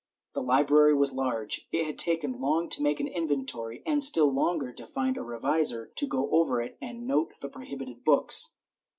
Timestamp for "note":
7.05-7.33